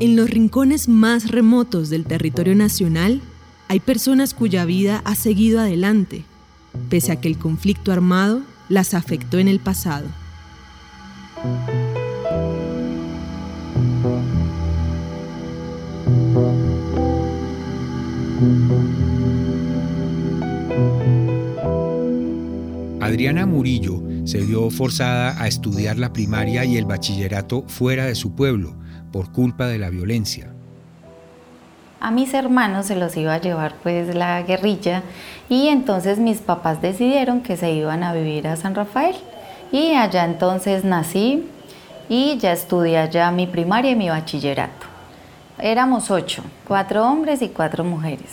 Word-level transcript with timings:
En 0.00 0.16
los 0.16 0.30
rincones 0.30 0.88
más 0.88 1.30
remotos 1.30 1.90
del 1.90 2.06
territorio 2.06 2.54
nacional 2.54 3.20
hay 3.68 3.80
personas 3.80 4.32
cuya 4.32 4.64
vida 4.64 5.02
ha 5.04 5.14
seguido 5.14 5.60
adelante, 5.60 6.24
pese 6.88 7.12
a 7.12 7.20
que 7.20 7.28
el 7.28 7.36
conflicto 7.36 7.92
armado 7.92 8.40
las 8.70 8.94
afectó 8.94 9.38
en 9.38 9.46
el 9.46 9.60
pasado. 9.60 10.06
Adriana 23.02 23.44
Murillo 23.44 24.02
se 24.24 24.40
vio 24.40 24.70
forzada 24.70 25.42
a 25.42 25.46
estudiar 25.46 25.98
la 25.98 26.14
primaria 26.14 26.64
y 26.64 26.78
el 26.78 26.86
bachillerato 26.86 27.64
fuera 27.68 28.06
de 28.06 28.14
su 28.14 28.34
pueblo 28.34 28.80
por 29.12 29.32
culpa 29.32 29.66
de 29.66 29.78
la 29.78 29.90
violencia. 29.90 30.52
A 32.00 32.10
mis 32.10 32.32
hermanos 32.32 32.86
se 32.86 32.96
los 32.96 33.16
iba 33.16 33.34
a 33.34 33.40
llevar 33.40 33.74
pues 33.82 34.14
la 34.14 34.42
guerrilla 34.42 35.02
y 35.48 35.68
entonces 35.68 36.18
mis 36.18 36.38
papás 36.38 36.80
decidieron 36.80 37.42
que 37.42 37.58
se 37.58 37.72
iban 37.72 38.02
a 38.02 38.14
vivir 38.14 38.48
a 38.48 38.56
San 38.56 38.74
Rafael 38.74 39.16
y 39.70 39.92
allá 39.92 40.24
entonces 40.24 40.84
nací 40.84 41.46
y 42.08 42.38
ya 42.38 42.52
estudié 42.52 42.98
allá 42.98 43.30
mi 43.30 43.46
primaria 43.46 43.90
y 43.90 43.96
mi 43.96 44.08
bachillerato. 44.08 44.86
Éramos 45.58 46.10
ocho, 46.10 46.42
cuatro 46.66 47.06
hombres 47.06 47.42
y 47.42 47.48
cuatro 47.48 47.84
mujeres. 47.84 48.30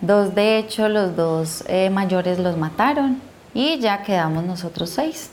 Dos 0.00 0.34
de 0.34 0.58
hecho, 0.58 0.88
los 0.88 1.14
dos 1.14 1.64
eh, 1.68 1.90
mayores 1.90 2.38
los 2.38 2.56
mataron 2.56 3.20
y 3.54 3.78
ya 3.78 4.02
quedamos 4.02 4.42
nosotros 4.44 4.90
seis. 4.90 5.30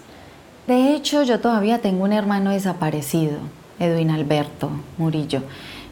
De 0.68 0.94
hecho, 0.94 1.24
yo 1.24 1.40
todavía 1.40 1.80
tengo 1.80 2.04
un 2.04 2.14
hermano 2.14 2.52
desaparecido, 2.52 3.40
Edwin 3.80 4.12
Alberto 4.12 4.70
Murillo. 4.98 5.42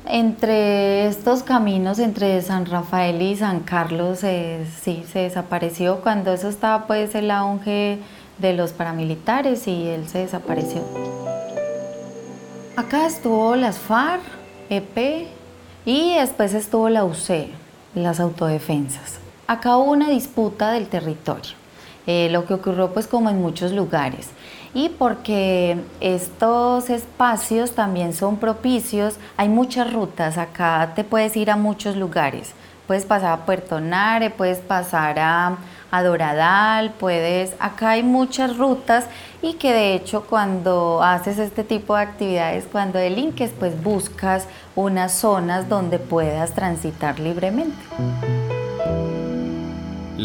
Entre 0.06 1.08
estos 1.08 1.44
caminos, 1.44 2.00
entre 2.00 2.42
San 2.42 2.66
Rafael 2.66 3.22
y 3.22 3.36
San 3.36 3.62
Carlos, 3.62 4.24
eh, 4.24 4.66
sí, 4.82 5.04
se 5.12 5.20
desapareció 5.20 6.02
cuando 6.02 6.32
eso 6.32 6.48
estaba 6.48 6.88
pues 6.88 7.14
el 7.14 7.30
auge 7.30 8.00
de 8.38 8.54
los 8.54 8.72
paramilitares 8.72 9.68
y 9.68 9.88
él 9.88 10.08
se 10.08 10.20
desapareció. 10.20 10.82
Acá 12.78 13.06
estuvo 13.06 13.56
las 13.56 13.78
FARC, 13.80 14.22
EP 14.70 15.28
y 15.86 16.16
después 16.16 16.54
estuvo 16.54 16.90
la 16.90 17.04
UC, 17.04 17.50
las 17.96 18.20
autodefensas. 18.20 19.20
Acá 19.48 19.78
hubo 19.78 19.92
una 19.92 20.10
disputa 20.10 20.72
del 20.72 20.88
territorio, 20.88 21.56
eh, 22.08 22.30
lo 22.32 22.46
que 22.46 22.56
ocurrió 22.56 22.92
pues 22.94 23.06
como 23.06 23.30
en 23.30 23.40
muchos 23.42 23.74
lugares. 23.74 24.30
Y 24.74 24.90
porque 24.90 25.78
estos 26.00 26.90
espacios 26.90 27.72
también 27.72 28.14
son 28.14 28.38
propicios, 28.38 29.18
hay 29.36 29.50
muchas 29.50 29.92
rutas, 29.94 30.38
acá 30.38 30.94
te 30.96 31.04
puedes 31.04 31.36
ir 31.36 31.52
a 31.52 31.58
muchos 31.58 31.96
lugares, 31.96 32.54
puedes 32.86 33.06
pasar 33.06 33.32
a 33.34 33.46
Puerto 33.46 33.80
Nare, 33.80 34.30
puedes 34.30 34.60
pasar 34.60 35.20
a, 35.20 35.58
Doradal, 36.04 36.92
puedes, 36.92 37.56
acá 37.60 37.92
hay 37.92 38.04
muchas 38.04 38.58
rutas 38.58 39.06
y 39.42 39.54
que 39.54 39.74
de 39.74 39.96
hecho 39.96 40.26
cuando 40.30 41.02
haces 41.02 41.40
este 41.40 41.64
tipo 41.64 41.96
de 41.96 42.04
actividades, 42.04 42.68
cuando 42.72 43.00
delinques, 43.00 43.52
pues 43.58 43.82
buscas 43.82 44.48
unas 44.76 45.14
zonas 45.14 45.68
donde 45.70 45.98
puedas 45.98 46.54
transitar 46.54 47.20
libremente. 47.20 47.74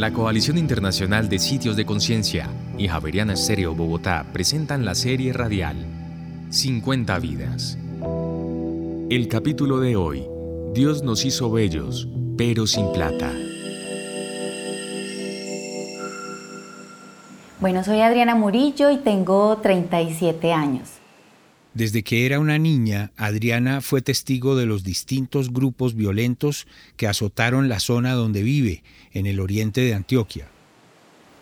La 0.03 0.12
Coalición 0.12 0.58
Internacional 0.58 1.28
de 1.28 1.39
Sitios 1.39 1.77
de 1.77 1.86
Conciencia 1.86 2.48
y 2.77 2.89
Javeriana 2.89 3.34
Estéreo 3.34 3.72
Bogotá 3.72 4.27
presentan 4.33 4.84
la 4.84 4.97
serie 4.97 5.33
radial 5.33 5.77
50 6.50 7.20
vidas. 7.20 7.78
El 9.11 9.28
capítulo 9.28 9.78
de 9.78 9.94
hoy, 9.94 10.25
Dios 10.75 11.05
nos 11.05 11.25
hizo 11.25 11.53
bellos, 11.53 12.09
pero 12.36 12.67
sin 12.67 12.91
plata. 12.91 13.31
Bueno, 17.60 17.84
soy 17.84 18.00
Adriana 18.00 18.34
Murillo 18.34 18.91
y 18.91 18.97
tengo 18.97 19.59
37 19.59 20.53
años. 20.53 21.02
Desde 21.75 22.03
que 22.03 22.27
era 22.27 22.38
una 22.38 22.59
niña, 22.59 23.12
Adriana 23.16 23.81
fue 23.81 24.03
testigo 24.03 24.56
de 24.56 24.66
los 24.66 24.84
distintos 24.84 25.53
grupos 25.53 25.94
violentos 25.94 26.66
que 26.97 27.06
azotaron 27.06 27.71
la 27.71 27.81
zona 27.81 28.12
donde 28.12 28.43
vive, 28.43 28.83
en 29.12 29.25
el 29.25 29.41
oriente 29.41 29.81
de 29.81 29.94
Antioquia. 29.94 30.49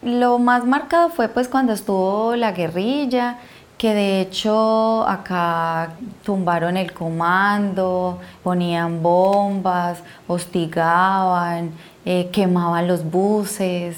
Lo 0.03 0.39
más 0.39 0.65
marcado 0.67 1.11
fue 1.11 1.29
pues 1.29 1.49
cuando 1.49 1.73
estuvo 1.73 2.37
la 2.37 2.53
guerrilla, 2.53 3.39
que 3.77 3.93
de 3.93 4.21
hecho 4.21 5.07
acá 5.09 5.95
tumbaron 6.23 6.77
el 6.77 6.93
comando, 6.93 8.21
ponían 8.45 9.03
bombas, 9.03 9.99
hostigaban, 10.29 11.73
eh, 12.05 12.29
quemaban 12.31 12.87
los 12.87 13.03
buses, 13.11 13.97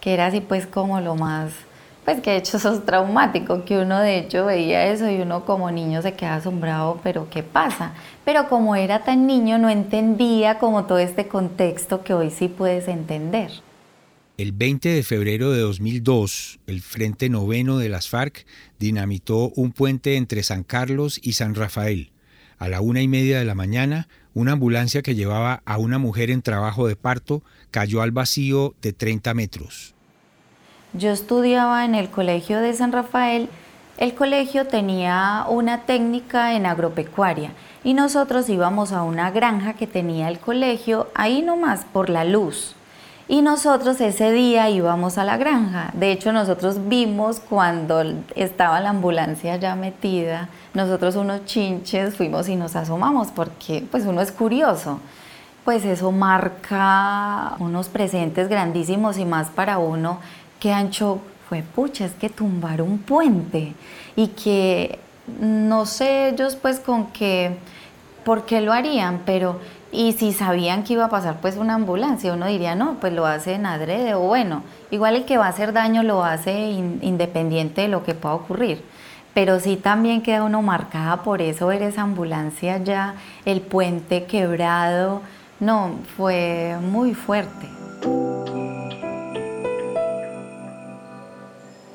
que 0.00 0.14
era 0.14 0.26
así 0.26 0.40
pues 0.40 0.66
como 0.66 0.98
lo 1.00 1.14
más 1.14 1.52
pues 2.04 2.20
que 2.20 2.32
de 2.32 2.36
hecho 2.36 2.58
eso 2.58 2.74
es 2.74 2.84
traumático, 2.84 3.64
que 3.64 3.78
uno 3.78 4.00
de 4.00 4.18
hecho 4.18 4.44
veía 4.44 4.92
eso 4.92 5.10
y 5.10 5.20
uno 5.20 5.44
como 5.44 5.70
niño 5.70 6.02
se 6.02 6.12
queda 6.12 6.36
asombrado, 6.36 7.00
pero 7.02 7.28
¿qué 7.30 7.42
pasa? 7.42 7.94
Pero 8.24 8.48
como 8.48 8.76
era 8.76 9.04
tan 9.04 9.26
niño 9.26 9.58
no 9.58 9.70
entendía 9.70 10.58
como 10.58 10.84
todo 10.84 10.98
este 10.98 11.28
contexto 11.28 12.04
que 12.04 12.12
hoy 12.12 12.30
sí 12.30 12.48
puedes 12.48 12.88
entender. 12.88 13.50
El 14.36 14.52
20 14.52 14.88
de 14.88 15.02
febrero 15.04 15.52
de 15.52 15.60
2002, 15.60 16.58
el 16.66 16.82
Frente 16.82 17.28
Noveno 17.28 17.78
de 17.78 17.88
las 17.88 18.08
FARC 18.08 18.44
dinamitó 18.80 19.50
un 19.50 19.70
puente 19.72 20.16
entre 20.16 20.42
San 20.42 20.64
Carlos 20.64 21.20
y 21.22 21.34
San 21.34 21.54
Rafael. 21.54 22.10
A 22.58 22.68
la 22.68 22.80
una 22.80 23.00
y 23.00 23.08
media 23.08 23.38
de 23.38 23.44
la 23.44 23.54
mañana, 23.54 24.08
una 24.34 24.52
ambulancia 24.52 25.02
que 25.02 25.14
llevaba 25.14 25.62
a 25.64 25.78
una 25.78 25.98
mujer 25.98 26.30
en 26.30 26.42
trabajo 26.42 26.88
de 26.88 26.96
parto 26.96 27.44
cayó 27.70 28.02
al 28.02 28.10
vacío 28.10 28.74
de 28.82 28.92
30 28.92 29.34
metros. 29.34 29.93
Yo 30.96 31.10
estudiaba 31.10 31.84
en 31.84 31.96
el 31.96 32.08
colegio 32.08 32.60
de 32.60 32.72
San 32.72 32.92
Rafael. 32.92 33.48
El 33.98 34.14
colegio 34.14 34.68
tenía 34.68 35.44
una 35.48 35.80
técnica 35.80 36.54
en 36.54 36.66
agropecuaria 36.66 37.50
y 37.82 37.94
nosotros 37.94 38.48
íbamos 38.48 38.92
a 38.92 39.02
una 39.02 39.32
granja 39.32 39.72
que 39.74 39.88
tenía 39.88 40.28
el 40.28 40.38
colegio 40.38 41.08
ahí 41.16 41.42
nomás 41.42 41.84
por 41.84 42.10
la 42.10 42.24
luz. 42.24 42.76
Y 43.26 43.42
nosotros 43.42 44.00
ese 44.00 44.30
día 44.30 44.70
íbamos 44.70 45.18
a 45.18 45.24
la 45.24 45.36
granja. 45.36 45.90
De 45.94 46.12
hecho, 46.12 46.32
nosotros 46.32 46.86
vimos 46.86 47.40
cuando 47.40 48.04
estaba 48.36 48.80
la 48.80 48.90
ambulancia 48.90 49.56
ya 49.56 49.74
metida, 49.74 50.48
nosotros 50.74 51.16
unos 51.16 51.44
chinches 51.44 52.14
fuimos 52.14 52.48
y 52.48 52.54
nos 52.54 52.76
asomamos 52.76 53.28
porque 53.32 53.84
pues 53.90 54.06
uno 54.06 54.20
es 54.20 54.30
curioso. 54.30 55.00
Pues 55.64 55.86
eso 55.86 56.12
marca 56.12 57.56
unos 57.58 57.88
presentes 57.88 58.48
grandísimos 58.48 59.16
y 59.16 59.24
más 59.24 59.48
para 59.48 59.78
uno 59.78 60.18
que 60.64 60.72
ancho 60.72 61.20
fue, 61.46 61.60
pucha, 61.60 62.06
es 62.06 62.12
que 62.12 62.30
tumbar 62.30 62.80
un 62.80 62.96
puente 62.96 63.74
y 64.16 64.28
que 64.28 64.98
no 65.38 65.84
sé 65.84 66.30
ellos 66.30 66.56
pues 66.56 66.80
con 66.80 67.08
qué, 67.08 67.58
por 68.24 68.46
qué 68.46 68.62
lo 68.62 68.72
harían, 68.72 69.20
pero 69.26 69.60
y 69.92 70.12
si 70.12 70.32
sabían 70.32 70.82
que 70.82 70.94
iba 70.94 71.04
a 71.04 71.10
pasar 71.10 71.42
pues 71.42 71.58
una 71.58 71.74
ambulancia, 71.74 72.32
uno 72.32 72.46
diría, 72.46 72.74
no, 72.76 72.94
pues 72.94 73.12
lo 73.12 73.26
hacen 73.26 73.66
adrede 73.66 74.14
o 74.14 74.20
bueno, 74.20 74.62
igual 74.90 75.16
el 75.16 75.26
que 75.26 75.36
va 75.36 75.44
a 75.44 75.50
hacer 75.50 75.74
daño 75.74 76.02
lo 76.02 76.24
hace 76.24 76.70
independiente 76.70 77.82
de 77.82 77.88
lo 77.88 78.02
que 78.02 78.14
pueda 78.14 78.36
ocurrir. 78.36 78.82
Pero 79.34 79.60
sí 79.60 79.76
también 79.76 80.22
queda 80.22 80.44
uno 80.44 80.62
marcada 80.62 81.22
por 81.22 81.42
eso, 81.42 81.66
ver 81.66 81.82
esa 81.82 82.00
ambulancia 82.00 82.78
ya, 82.78 83.16
el 83.44 83.60
puente 83.60 84.24
quebrado, 84.24 85.20
no, 85.60 85.96
fue 86.16 86.78
muy 86.80 87.12
fuerte. 87.12 87.73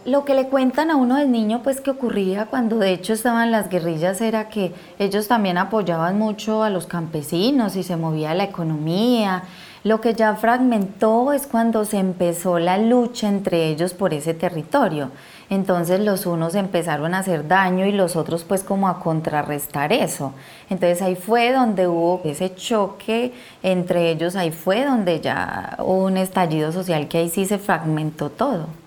Lo 0.10 0.26
que 0.26 0.34
le 0.34 0.48
cuentan 0.48 0.90
a 0.90 0.96
uno 0.96 1.18
del 1.18 1.32
niño, 1.32 1.62
pues 1.62 1.82
que 1.82 1.92
ocurría 1.92 2.48
cuando 2.48 2.80
de 2.80 2.94
hecho 2.94 3.14
estaban 3.14 3.52
las 3.52 3.70
guerrillas, 3.70 4.22
era 4.22 4.50
que 4.50 4.74
ellos 4.98 5.28
también 5.28 5.60
apoyaban 5.60 6.18
mucho 6.18 6.64
a 6.64 6.72
los 6.72 6.88
campesinos 6.88 7.76
y 7.76 7.84
se 7.84 7.96
movía 7.96 8.34
la 8.34 8.46
economía. 8.46 9.44
Lo 9.84 10.02
que 10.02 10.16
ya 10.16 10.34
fragmentó 10.34 11.32
es 11.32 11.46
cuando 11.46 11.86
se 11.86 12.00
empezó 12.00 12.58
la 12.58 12.80
lucha 12.80 13.30
entre 13.30 13.68
ellos 13.68 13.94
por 13.94 14.16
ese 14.16 14.34
territorio. 14.34 15.12
Entonces 15.52 16.00
los 16.00 16.26
unos 16.26 16.56
empezaron 16.56 17.14
a 17.14 17.20
hacer 17.20 17.48
daño 17.48 17.86
y 17.86 17.92
los 17.92 18.16
otros 18.16 18.44
pues 18.44 18.64
como 18.64 18.88
a 18.88 19.00
contrarrestar 19.00 19.94
eso. 19.94 20.34
Entonces 20.72 21.04
ahí 21.04 21.18
fue 21.18 21.52
donde 21.52 21.88
hubo 21.88 22.20
ese 22.24 22.56
choque 22.56 23.32
entre 23.62 24.10
ellos, 24.10 24.36
ahí 24.36 24.50
fue 24.50 24.86
donde 24.86 25.22
ya 25.22 25.76
hubo 25.78 26.06
un 26.06 26.18
estallido 26.18 26.72
social 26.72 27.08
que 27.08 27.20
ahí 27.20 27.30
sí 27.30 27.46
se 27.46 27.60
fragmentó 27.60 28.32
todo. 28.32 28.79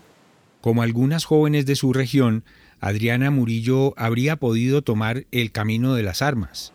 Como 0.62 0.82
algunas 0.82 1.24
jóvenes 1.24 1.66
de 1.66 1.74
su 1.74 1.92
región, 1.92 2.44
Adriana 2.80 3.32
Murillo 3.32 3.94
habría 3.96 4.36
podido 4.36 4.80
tomar 4.80 5.24
el 5.32 5.50
camino 5.50 5.94
de 5.94 6.04
las 6.04 6.22
armas. 6.22 6.72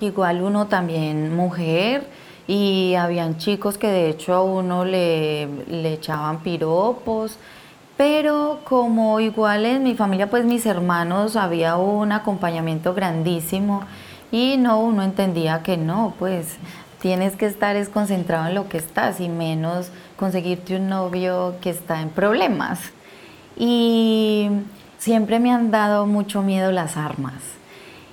Igual 0.00 0.40
uno 0.40 0.66
también 0.68 1.36
mujer 1.36 2.06
y 2.46 2.94
habían 2.94 3.36
chicos 3.36 3.76
que 3.76 3.88
de 3.88 4.08
hecho 4.08 4.32
a 4.32 4.42
uno 4.42 4.86
le, 4.86 5.46
echaban 5.92 6.42
piropos, 6.42 7.36
pero 7.98 8.60
como 8.64 9.20
igual 9.20 9.66
en 9.66 9.82
mi 9.82 9.94
familia 9.94 10.30
pues 10.30 10.46
mis 10.46 10.64
hermanos 10.64 11.36
había 11.36 11.76
un 11.76 12.12
acompañamiento 12.12 12.94
grandísimo 12.94 13.82
Y 14.32 14.56
no, 14.56 14.80
uno 14.80 15.02
entendía 15.02 15.62
que 15.62 15.76
no, 15.76 16.14
pues 16.18 16.56
tienes 16.98 17.36
que 17.36 17.44
estar 17.44 17.76
es 17.76 17.90
concentrado 17.90 18.48
en 18.48 18.54
lo 18.54 18.70
que 18.70 18.78
estás 18.78 19.20
y 19.20 19.28
menos 19.28 19.90
conseguirte 20.16 20.76
un 20.76 20.88
novio 20.88 21.56
que 21.60 21.68
está 21.68 22.00
en 22.00 22.08
problemas. 22.08 22.92
Y 23.58 24.48
siempre 24.98 25.40
me 25.40 25.52
han 25.52 25.72
dado 25.72 26.06
mucho 26.06 26.42
miedo 26.42 26.70
las 26.70 26.96
armas. 26.96 27.58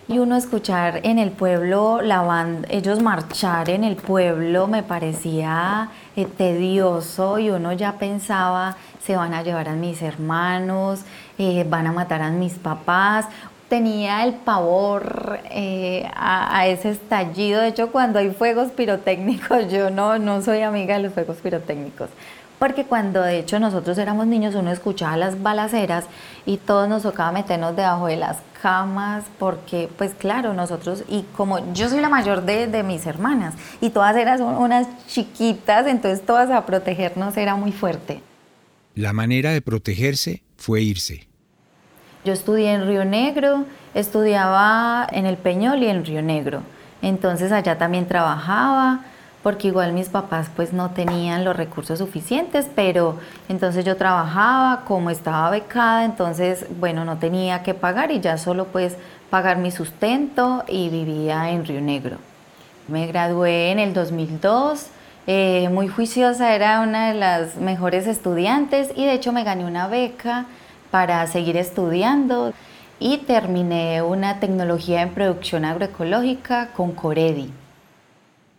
Y 0.08 0.20
uno 0.20 0.36
escuchar 0.36 1.02
en 1.04 1.18
el 1.18 1.32
pueblo, 1.32 2.02
la 2.02 2.22
banda, 2.22 2.68
ellos 2.72 3.02
marchar 3.02 3.70
en 3.72 3.84
el 3.84 3.96
pueblo 3.96 4.68
me 4.68 4.84
parecía 4.84 5.90
eh, 6.16 6.26
tedioso 6.26 7.40
y 7.40 7.50
uno 7.50 7.74
ya 7.74 7.94
pensaba, 7.94 8.78
se 9.04 9.16
van 9.16 9.34
a 9.34 9.42
llevar 9.42 9.68
a 9.68 9.74
mis 9.74 10.04
hermanos, 10.04 11.02
eh, 11.40 11.66
van 11.68 11.88
a 11.88 11.92
matar 11.92 12.22
a 12.22 12.30
mis 12.30 12.54
papás. 12.54 13.26
Tenía 13.68 14.24
el 14.26 14.34
pavor 14.34 15.40
eh, 15.50 16.08
a, 16.16 16.68
ese 16.68 16.92
estallido. 16.92 17.62
De 17.62 17.70
hecho, 17.70 17.92
cuando 17.92 18.20
hay 18.20 18.30
fuegos 18.30 18.70
pirotécnicos, 18.72 19.72
yo 19.72 19.90
no, 19.90 20.20
no 20.20 20.44
soy 20.44 20.62
amiga 20.62 20.98
de 20.98 21.04
los 21.04 21.14
fuegos 21.14 21.38
pirotécnicos 21.38 22.10
porque 22.60 22.86
cuando 22.86 23.22
de 23.22 23.40
hecho 23.40 23.60
nosotros 23.60 23.98
éramos 23.98 24.28
niños 24.28 24.56
uno 24.56 24.72
escuchaba 24.72 25.18
las 25.18 25.42
balaceras 25.42 26.06
y 26.46 26.58
todos 26.58 26.88
nos 26.88 27.04
tocaba 27.04 27.32
meternos 27.32 27.76
debajo 27.76 28.08
de 28.08 28.18
las 28.18 28.38
camas 28.62 29.26
porque 29.38 29.90
pues 29.98 30.14
claro 30.14 30.54
nosotros 30.54 31.04
y 31.08 31.24
como 31.36 31.74
yo 31.74 31.90
soy 31.90 32.02
la 32.02 32.10
mayor 32.10 32.44
de, 32.44 32.68
de 32.68 32.84
mis 32.84 33.06
hermanas 33.06 33.54
y 33.82 33.90
todas 33.90 34.16
eran 34.16 34.42
unas 34.42 34.88
chiquitas 35.08 35.88
entonces 35.88 36.26
todas 36.26 36.50
a 36.50 36.66
protegernos 36.66 37.38
era 37.38 37.56
muy 37.56 37.72
fuerte. 37.72 38.22
La 38.96 39.12
manera 39.12 39.52
de 39.52 39.62
protegerse 39.62 40.42
fue 40.56 40.82
irse. 40.82 41.28
Yo 42.24 42.34
estudié 42.34 42.74
en 42.74 42.88
Río 42.88 43.06
Negro, 43.06 43.66
estudiaba 43.94 45.08
en 45.12 45.26
el 45.26 45.38
Peñol 45.38 45.84
y 45.84 45.88
en 45.88 46.04
Río 46.04 46.22
Negro. 46.22 46.64
Entonces 47.02 47.52
allá 47.52 47.78
también 47.78 48.08
trabajaba, 48.08 49.02
porque 49.46 49.68
igual 49.68 49.94
mis 49.94 50.10
papás 50.10 50.50
pues 50.56 50.74
no 50.74 50.90
tenían 50.90 51.46
los 51.46 51.56
recursos 51.56 52.00
suficientes, 52.00 52.68
pero 52.76 53.20
entonces 53.48 53.86
yo 53.86 53.96
trabajaba, 53.96 54.86
como 54.86 55.12
estaba 55.12 55.52
becada, 55.52 56.04
entonces 56.04 56.66
bueno, 56.80 57.06
no 57.06 57.20
tenía 57.20 57.62
que 57.62 57.76
pagar 57.76 58.10
y 58.10 58.20
ya 58.20 58.40
solo 58.40 58.66
pues 58.66 58.98
pagar 59.30 59.60
mi 59.60 59.70
sustento 59.70 60.64
y 60.68 60.90
vivía 60.90 61.52
en 61.52 61.64
Río 61.64 61.80
Negro. 61.80 62.18
Me 62.88 63.06
gradué 63.06 63.70
en 63.70 63.78
el 63.78 63.94
2002, 63.94 64.88
eh, 65.28 65.70
muy 65.70 65.90
juiciosa, 65.90 66.56
era 66.56 66.80
una 66.80 67.10
de 67.10 67.14
las 67.14 67.58
mejores 67.58 68.08
estudiantes 68.08 68.90
y 68.96 69.06
de 69.06 69.14
hecho 69.14 69.32
me 69.32 69.44
gané 69.44 69.64
una 69.64 69.88
beca 69.88 70.46
para 70.90 71.28
seguir 71.28 71.56
estudiando 71.56 72.52
y 73.00 73.18
terminé 73.20 74.02
una 74.02 74.40
tecnología 74.40 75.04
en 75.04 75.12
producción 75.12 75.66
agroecológica 75.66 76.70
con 76.76 76.94
Coredi. 76.94 77.54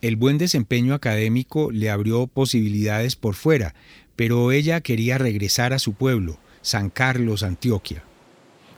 El 0.07 0.15
buen 0.15 0.39
desempeño 0.39 0.95
académico 0.95 1.73
le 1.73 1.91
abrió 1.91 2.29
posibilidades 2.29 3.17
por 3.17 3.35
fuera, 3.35 3.75
pero 4.15 4.53
ella 4.53 4.81
quería 4.81 5.19
regresar 5.19 5.73
a 5.73 5.81
su 5.81 5.95
pueblo, 5.95 6.39
San 6.63 6.91
Carlos, 6.91 7.43
Antioquia. 7.43 8.05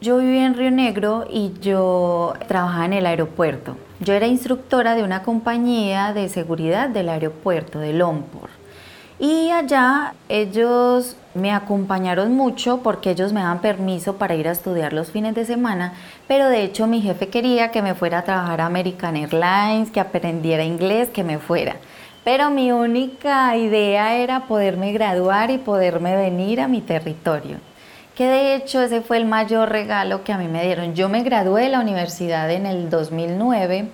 Yo 0.00 0.16
vivía 0.16 0.46
en 0.46 0.54
Río 0.54 0.70
Negro 0.70 1.28
y 1.30 1.52
yo 1.60 2.32
trabajaba 2.48 2.86
en 2.86 2.94
el 2.94 3.04
aeropuerto. 3.04 3.76
Yo 4.00 4.14
era 4.14 4.26
instructora 4.26 4.94
de 4.94 5.02
una 5.02 5.22
compañía 5.22 6.14
de 6.14 6.30
seguridad 6.30 6.88
del 6.88 7.10
aeropuerto, 7.10 7.78
de 7.78 7.92
Lompor. 7.92 8.48
Y 9.20 9.50
allá 9.50 10.14
ellos 10.28 11.16
me 11.34 11.52
acompañaron 11.52 12.36
mucho 12.36 12.82
porque 12.84 13.10
ellos 13.10 13.32
me 13.32 13.40
daban 13.40 13.60
permiso 13.60 14.16
para 14.16 14.36
ir 14.36 14.46
a 14.46 14.52
estudiar 14.52 14.92
los 14.92 15.10
fines 15.10 15.34
de 15.34 15.44
semana, 15.44 15.94
pero 16.28 16.48
de 16.48 16.62
hecho 16.62 16.86
mi 16.86 17.00
jefe 17.00 17.28
quería 17.28 17.72
que 17.72 17.82
me 17.82 17.96
fuera 17.96 18.18
a 18.18 18.24
trabajar 18.24 18.60
a 18.60 18.66
American 18.66 19.16
Airlines, 19.16 19.90
que 19.90 19.98
aprendiera 19.98 20.62
inglés, 20.62 21.08
que 21.08 21.24
me 21.24 21.38
fuera. 21.38 21.76
Pero 22.22 22.50
mi 22.50 22.70
única 22.70 23.56
idea 23.56 24.14
era 24.16 24.46
poderme 24.46 24.92
graduar 24.92 25.50
y 25.50 25.58
poderme 25.58 26.14
venir 26.14 26.60
a 26.60 26.68
mi 26.68 26.80
territorio. 26.80 27.56
Que 28.14 28.26
de 28.26 28.54
hecho 28.54 28.82
ese 28.82 29.00
fue 29.00 29.16
el 29.16 29.24
mayor 29.24 29.68
regalo 29.68 30.22
que 30.22 30.32
a 30.32 30.38
mí 30.38 30.46
me 30.46 30.62
dieron. 30.64 30.94
Yo 30.94 31.08
me 31.08 31.24
gradué 31.24 31.62
de 31.62 31.68
la 31.70 31.80
universidad 31.80 32.50
en 32.50 32.66
el 32.66 32.90
2009 32.90 33.88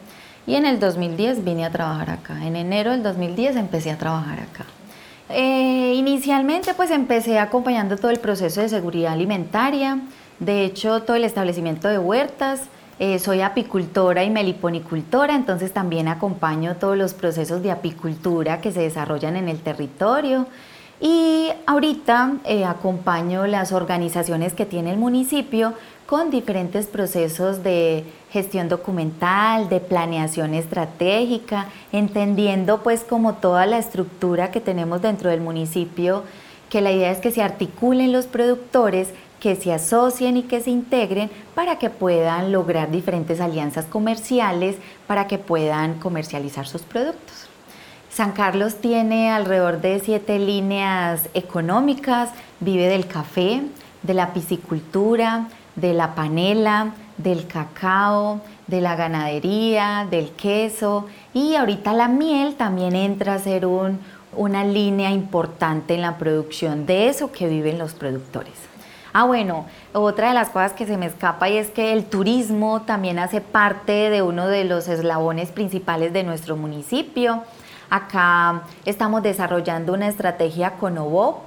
y 0.46 0.54
en 0.56 0.66
el 0.66 0.80
2010 0.80 1.44
vine 1.44 1.64
a 1.64 1.70
trabajar 1.70 2.10
acá. 2.10 2.44
En 2.44 2.56
enero 2.56 2.90
del 2.90 3.02
2010 3.02 3.56
empecé 3.56 3.90
a 3.90 3.98
trabajar 3.98 4.40
acá. 4.40 4.64
Eh, 5.30 5.94
inicialmente 5.96 6.74
pues 6.74 6.90
empecé 6.90 7.38
acompañando 7.38 7.96
todo 7.96 8.10
el 8.10 8.20
proceso 8.20 8.60
de 8.60 8.68
seguridad 8.68 9.14
alimentaria, 9.14 10.00
de 10.38 10.64
hecho 10.64 11.02
todo 11.02 11.16
el 11.16 11.24
establecimiento 11.24 11.88
de 11.88 11.98
huertas, 11.98 12.68
eh, 12.98 13.18
soy 13.18 13.40
apicultora 13.40 14.22
y 14.22 14.30
meliponicultora, 14.30 15.34
entonces 15.34 15.72
también 15.72 16.08
acompaño 16.08 16.76
todos 16.76 16.96
los 16.96 17.14
procesos 17.14 17.62
de 17.62 17.70
apicultura 17.70 18.60
que 18.60 18.70
se 18.70 18.80
desarrollan 18.80 19.36
en 19.36 19.48
el 19.48 19.60
territorio. 19.60 20.46
Y 21.00 21.48
ahorita 21.66 22.34
eh, 22.44 22.64
acompaño 22.64 23.46
las 23.46 23.72
organizaciones 23.72 24.54
que 24.54 24.64
tiene 24.64 24.92
el 24.92 24.96
municipio 24.96 25.74
con 26.06 26.30
diferentes 26.30 26.86
procesos 26.86 27.62
de 27.62 28.04
gestión 28.30 28.68
documental, 28.68 29.68
de 29.68 29.80
planeación 29.80 30.54
estratégica, 30.54 31.68
entendiendo 31.92 32.82
pues 32.82 33.04
como 33.04 33.34
toda 33.34 33.66
la 33.66 33.78
estructura 33.78 34.50
que 34.50 34.60
tenemos 34.60 35.00
dentro 35.00 35.30
del 35.30 35.40
municipio, 35.40 36.24
que 36.68 36.80
la 36.80 36.92
idea 36.92 37.10
es 37.10 37.18
que 37.18 37.30
se 37.30 37.42
articulen 37.42 38.12
los 38.12 38.26
productores, 38.26 39.08
que 39.40 39.56
se 39.56 39.72
asocien 39.72 40.36
y 40.36 40.42
que 40.42 40.60
se 40.60 40.70
integren 40.70 41.30
para 41.54 41.78
que 41.78 41.90
puedan 41.90 42.50
lograr 42.50 42.90
diferentes 42.90 43.40
alianzas 43.40 43.84
comerciales, 43.84 44.76
para 45.06 45.26
que 45.26 45.38
puedan 45.38 46.00
comercializar 46.00 46.66
sus 46.66 46.82
productos. 46.82 47.48
San 48.10 48.32
Carlos 48.32 48.76
tiene 48.76 49.30
alrededor 49.30 49.80
de 49.80 50.00
siete 50.00 50.38
líneas 50.38 51.28
económicas, 51.34 52.30
vive 52.60 52.88
del 52.88 53.06
café, 53.06 53.62
de 54.02 54.14
la 54.14 54.32
piscicultura, 54.32 55.48
de 55.76 55.92
la 55.94 56.14
panela, 56.14 56.94
del 57.16 57.46
cacao, 57.46 58.40
de 58.66 58.80
la 58.80 58.96
ganadería, 58.96 60.06
del 60.10 60.30
queso 60.30 61.06
y 61.32 61.54
ahorita 61.54 61.92
la 61.92 62.08
miel 62.08 62.54
también 62.54 62.96
entra 62.96 63.34
a 63.34 63.38
ser 63.38 63.66
una 63.66 64.64
línea 64.64 65.10
importante 65.10 65.94
en 65.94 66.02
la 66.02 66.18
producción 66.18 66.86
de 66.86 67.08
eso 67.08 67.30
que 67.30 67.48
viven 67.48 67.78
los 67.78 67.94
productores. 67.94 68.54
Ah, 69.16 69.24
bueno, 69.24 69.66
otra 69.92 70.28
de 70.28 70.34
las 70.34 70.48
cosas 70.48 70.72
que 70.72 70.86
se 70.86 70.96
me 70.96 71.06
escapa 71.06 71.48
y 71.48 71.56
es 71.56 71.70
que 71.70 71.92
el 71.92 72.04
turismo 72.04 72.82
también 72.82 73.20
hace 73.20 73.40
parte 73.40 74.10
de 74.10 74.22
uno 74.22 74.48
de 74.48 74.64
los 74.64 74.88
eslabones 74.88 75.52
principales 75.52 76.12
de 76.12 76.24
nuestro 76.24 76.56
municipio. 76.56 77.44
Acá 77.90 78.62
estamos 78.84 79.22
desarrollando 79.22 79.92
una 79.92 80.08
estrategia 80.08 80.72
con 80.72 80.98
OVO 80.98 81.44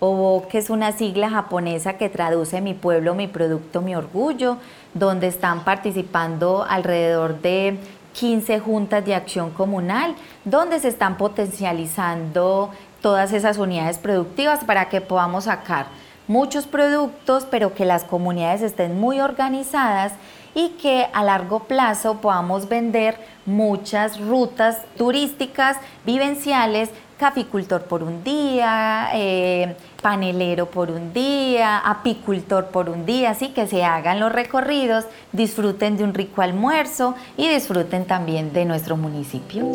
o 0.00 0.46
que 0.48 0.58
es 0.58 0.70
una 0.70 0.92
sigla 0.92 1.30
japonesa 1.30 1.94
que 1.94 2.08
traduce 2.08 2.60
mi 2.60 2.74
pueblo, 2.74 3.14
mi 3.14 3.28
producto, 3.28 3.82
mi 3.82 3.94
orgullo, 3.94 4.56
donde 4.94 5.26
están 5.26 5.64
participando 5.64 6.64
alrededor 6.68 7.40
de 7.40 7.78
15 8.14 8.60
juntas 8.60 9.04
de 9.04 9.14
acción 9.14 9.50
comunal, 9.50 10.14
donde 10.44 10.80
se 10.80 10.88
están 10.88 11.16
potencializando 11.16 12.70
todas 13.00 13.32
esas 13.32 13.58
unidades 13.58 13.98
productivas 13.98 14.64
para 14.64 14.88
que 14.88 15.00
podamos 15.00 15.44
sacar 15.44 15.86
muchos 16.26 16.66
productos, 16.66 17.46
pero 17.50 17.74
que 17.74 17.84
las 17.84 18.04
comunidades 18.04 18.62
estén 18.62 18.98
muy 18.98 19.20
organizadas 19.20 20.12
y 20.54 20.70
que 20.80 21.06
a 21.12 21.22
largo 21.22 21.60
plazo 21.60 22.20
podamos 22.20 22.68
vender 22.68 23.16
muchas 23.50 24.20
rutas 24.20 24.78
turísticas, 24.96 25.76
vivenciales, 26.06 26.90
caficultor 27.18 27.82
por 27.82 28.02
un 28.02 28.24
día, 28.24 29.10
eh, 29.12 29.76
panelero 30.00 30.66
por 30.66 30.90
un 30.90 31.12
día, 31.12 31.78
apicultor 31.78 32.68
por 32.68 32.88
un 32.88 33.04
día, 33.04 33.30
así 33.30 33.48
que 33.48 33.66
se 33.66 33.84
hagan 33.84 34.20
los 34.20 34.32
recorridos, 34.32 35.04
disfruten 35.32 35.98
de 35.98 36.04
un 36.04 36.14
rico 36.14 36.40
almuerzo 36.40 37.14
y 37.36 37.48
disfruten 37.48 38.06
también 38.06 38.54
de 38.54 38.64
nuestro 38.64 38.96
municipio. 38.96 39.66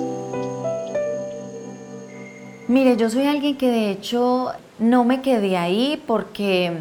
Mire, 2.67 2.97
yo 2.97 3.11
soy 3.11 3.27
alguien 3.27 3.57
que 3.57 3.69
de 3.69 3.91
hecho 3.91 4.51
no 4.79 5.03
me 5.03 5.21
quedé 5.21 5.55
ahí 5.55 6.01
porque 6.07 6.79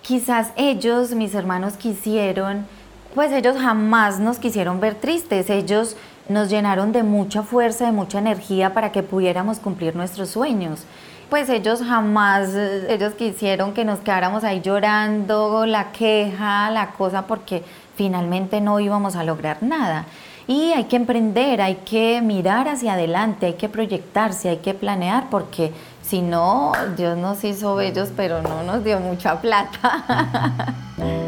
quizás 0.00 0.52
ellos, 0.56 1.10
mis 1.10 1.34
hermanos, 1.34 1.74
quisieron, 1.74 2.66
pues 3.14 3.30
ellos 3.32 3.58
jamás 3.58 4.20
nos 4.20 4.38
quisieron 4.38 4.80
ver 4.80 4.94
tristes, 4.94 5.50
ellos 5.50 5.96
nos 6.28 6.50
llenaron 6.50 6.92
de 6.92 7.02
mucha 7.02 7.42
fuerza, 7.42 7.86
de 7.86 7.92
mucha 7.92 8.18
energía 8.18 8.74
para 8.74 8.92
que 8.92 9.02
pudiéramos 9.02 9.58
cumplir 9.58 9.96
nuestros 9.96 10.30
sueños 10.30 10.84
pues 11.28 11.48
ellos 11.50 11.82
jamás, 11.82 12.50
eh, 12.54 12.86
ellos 12.88 13.14
quisieron 13.14 13.74
que 13.74 13.84
nos 13.84 14.00
quedáramos 14.00 14.44
ahí 14.44 14.60
llorando, 14.60 15.66
la 15.66 15.92
queja, 15.92 16.70
la 16.70 16.92
cosa, 16.92 17.26
porque 17.26 17.62
finalmente 17.96 18.60
no 18.60 18.80
íbamos 18.80 19.16
a 19.16 19.24
lograr 19.24 19.62
nada. 19.62 20.06
Y 20.46 20.72
hay 20.72 20.84
que 20.84 20.96
emprender, 20.96 21.60
hay 21.60 21.76
que 21.76 22.22
mirar 22.22 22.68
hacia 22.68 22.94
adelante, 22.94 23.46
hay 23.46 23.54
que 23.54 23.68
proyectarse, 23.68 24.48
hay 24.48 24.56
que 24.58 24.72
planear, 24.72 25.28
porque 25.30 25.72
si 26.02 26.22
no, 26.22 26.72
Dios 26.96 27.18
nos 27.18 27.44
hizo 27.44 27.74
bellos, 27.76 28.08
pero 28.16 28.40
no 28.40 28.62
nos 28.62 28.82
dio 28.82 28.98
mucha 28.98 29.38
plata. 29.42 30.74